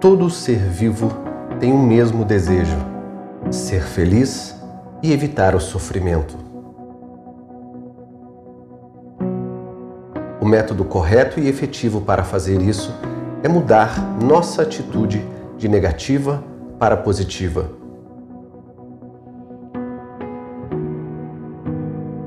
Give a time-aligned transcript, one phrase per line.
[0.00, 1.12] Todo ser vivo
[1.60, 2.78] tem o mesmo desejo:
[3.50, 4.56] ser feliz
[5.02, 6.38] e evitar o sofrimento.
[10.40, 12.94] O método correto e efetivo para fazer isso
[13.42, 15.22] é mudar nossa atitude
[15.58, 16.42] de negativa
[16.78, 17.68] para positiva.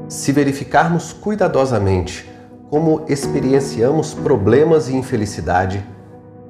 [0.07, 2.31] Se verificarmos cuidadosamente
[2.69, 5.83] como experienciamos problemas e infelicidade,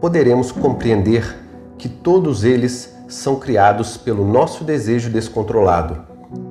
[0.03, 1.33] poderemos compreender
[1.77, 5.97] que todos eles são criados pelo nosso desejo descontrolado,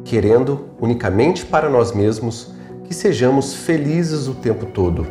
[0.07, 2.51] querendo unicamente para nós mesmos
[2.85, 5.07] que sejamos felizes o tempo todo.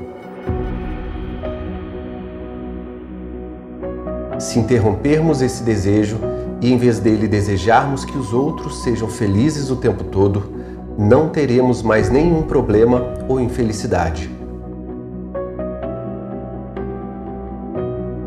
[4.39, 6.17] Se interrompermos esse desejo
[6.59, 10.51] e em vez dele desejarmos que os outros sejam felizes o tempo todo,
[10.97, 14.40] não teremos mais nenhum problema ou infelicidade.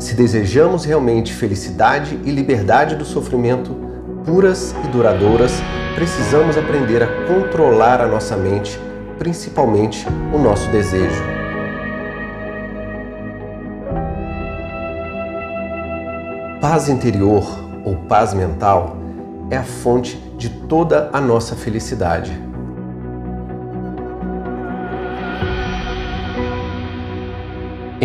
[0.05, 3.75] Se desejamos realmente felicidade e liberdade do sofrimento,
[4.23, 5.51] puras e duradouras,
[5.95, 8.79] precisamos aprender a controlar a nossa mente,
[9.17, 11.23] principalmente o nosso desejo.
[16.61, 17.43] Paz interior
[17.83, 18.97] ou paz mental
[19.49, 22.31] é a fonte de toda a nossa felicidade.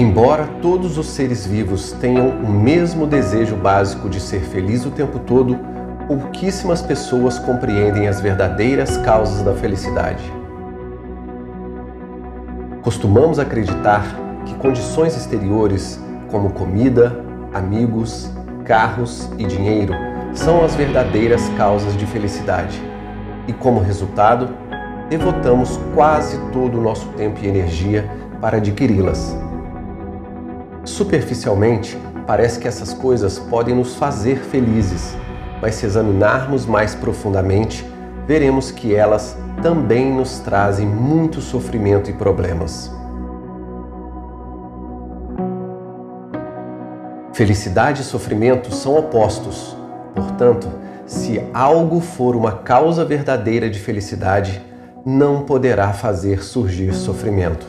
[0.00, 5.18] Embora todos os seres vivos tenham o mesmo desejo básico de ser feliz o tempo
[5.18, 5.58] todo,
[6.06, 10.22] pouquíssimas pessoas compreendem as verdadeiras causas da felicidade.
[12.80, 14.02] Costumamos acreditar
[14.46, 18.30] que condições exteriores, como comida, amigos,
[18.64, 19.92] carros e dinheiro,
[20.32, 22.80] são as verdadeiras causas de felicidade.
[23.46, 24.48] E como resultado,
[25.10, 29.49] devotamos quase todo o nosso tempo e energia para adquiri-las.
[30.90, 31.96] Superficialmente,
[32.26, 35.16] parece que essas coisas podem nos fazer felizes,
[35.62, 37.86] mas se examinarmos mais profundamente,
[38.26, 42.90] veremos que elas também nos trazem muito sofrimento e problemas.
[47.32, 49.76] Felicidade e sofrimento são opostos.
[50.14, 50.68] Portanto,
[51.06, 54.60] se algo for uma causa verdadeira de felicidade,
[55.06, 57.66] não poderá fazer surgir sofrimento.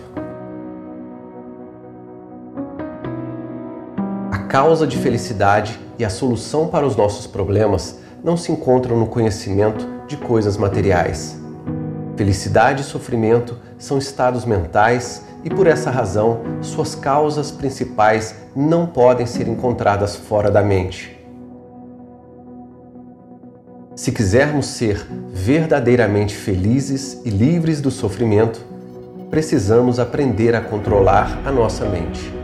[4.52, 9.88] Causa de felicidade e a solução para os nossos problemas não se encontram no conhecimento
[10.06, 11.40] de coisas materiais.
[12.18, 19.26] Felicidade e sofrimento são estados mentais e, por essa razão, suas causas principais não podem
[19.26, 21.18] ser encontradas fora da mente.
[23.96, 28.60] Se quisermos ser verdadeiramente felizes e livres do sofrimento,
[29.30, 32.41] precisamos aprender a controlar a nossa mente.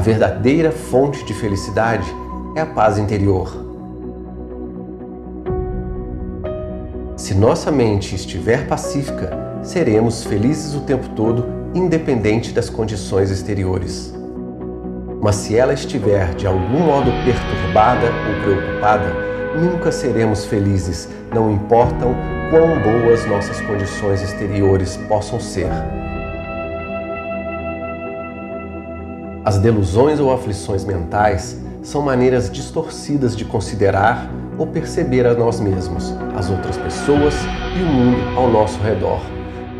[0.00, 2.10] A verdadeira fonte de felicidade
[2.56, 3.54] é a paz interior.
[7.18, 9.30] Se nossa mente estiver pacífica,
[9.62, 11.44] seremos felizes o tempo todo,
[11.74, 14.14] independente das condições exteriores.
[15.20, 19.12] Mas se ela estiver de algum modo perturbada ou preocupada,
[19.54, 22.14] nunca seremos felizes, não importam
[22.48, 25.68] quão boas nossas condições exteriores possam ser.
[29.42, 36.14] As delusões ou aflições mentais são maneiras distorcidas de considerar ou perceber a nós mesmos,
[36.36, 37.34] as outras pessoas
[37.74, 39.20] e o mundo ao nosso redor.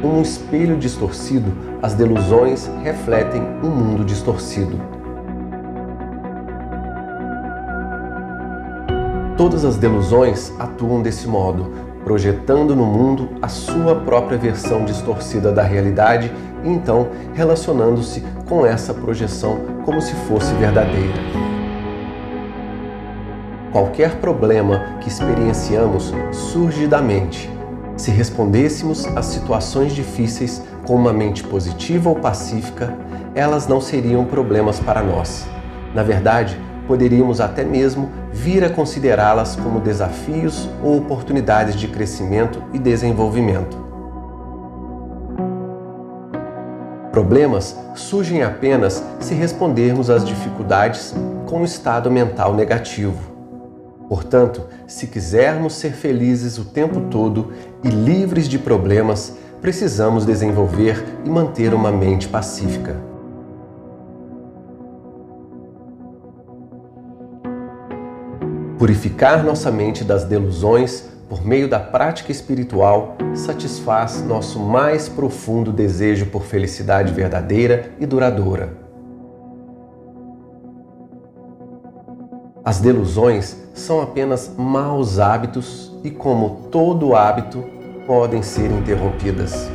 [0.01, 4.81] Como um espelho distorcido, as delusões refletem um mundo distorcido.
[9.37, 15.63] Todas as delusões atuam desse modo, projetando no mundo a sua própria versão distorcida da
[15.63, 16.33] realidade
[16.65, 21.15] e então relacionando-se com essa projeção como se fosse verdadeira.
[23.71, 27.49] Qualquer problema que experienciamos surge da mente.
[27.97, 32.93] Se respondêssemos às situações difíceis com uma mente positiva ou pacífica,
[33.37, 35.47] elas não seriam problemas para nós.
[35.95, 36.59] Na verdade,
[36.91, 43.79] poderíamos até mesmo vir a considerá-las como desafios ou oportunidades de crescimento e desenvolvimento.
[47.13, 51.15] Problemas surgem apenas se respondermos às dificuldades
[51.47, 53.21] com um estado mental negativo.
[54.09, 57.53] Portanto, se quisermos ser felizes o tempo todo
[57.85, 63.10] e livres de problemas, precisamos desenvolver e manter uma mente pacífica.
[68.81, 76.25] Purificar nossa mente das delusões por meio da prática espiritual, satisfaz nosso mais profundo desejo
[76.25, 78.73] por felicidade verdadeira e duradoura.
[82.65, 87.63] As delusões são apenas maus hábitos e, como todo hábito,
[88.07, 89.69] podem ser interrompidas.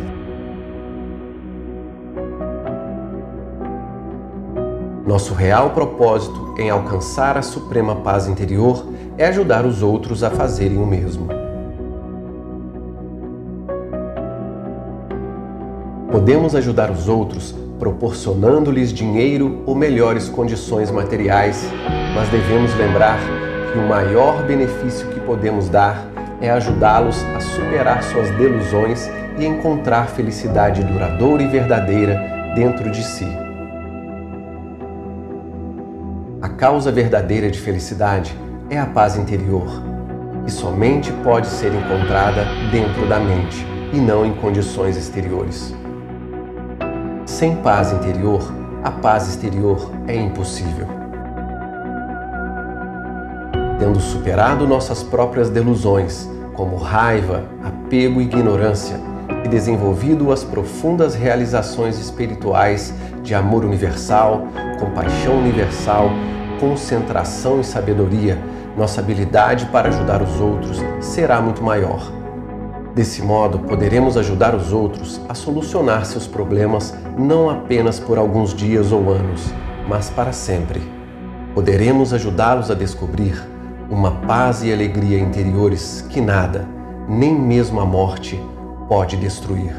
[5.05, 10.77] Nosso real propósito em alcançar a suprema paz interior é ajudar os outros a fazerem
[10.77, 11.27] o mesmo.
[16.11, 21.69] Podemos ajudar os outros proporcionando-lhes dinheiro ou melhores condições materiais,
[22.13, 23.19] mas devemos lembrar
[23.71, 26.07] que o maior benefício que podemos dar
[26.41, 33.27] é ajudá-los a superar suas delusões e encontrar felicidade duradoura e verdadeira dentro de si.
[36.41, 38.37] A causa verdadeira de felicidade
[38.69, 39.67] é a paz interior,
[40.45, 45.73] e somente pode ser encontrada dentro da mente e não em condições exteriores.
[47.25, 48.41] Sem paz interior,
[48.83, 50.87] a paz exterior é impossível.
[53.79, 58.99] Tendo superado nossas próprias delusões, como raiva, apego e ignorância,
[59.43, 64.47] e desenvolvido as profundas realizações espirituais de amor universal,
[64.79, 66.09] compaixão universal,
[66.59, 68.37] concentração e sabedoria,
[68.77, 72.11] nossa habilidade para ajudar os outros será muito maior.
[72.93, 78.91] Desse modo, poderemos ajudar os outros a solucionar seus problemas não apenas por alguns dias
[78.91, 79.53] ou anos,
[79.87, 80.81] mas para sempre.
[81.53, 83.41] Poderemos ajudá-los a descobrir
[83.89, 86.67] uma paz e alegria interiores que nada,
[87.07, 88.41] nem mesmo a morte,
[88.87, 89.75] pode destruir.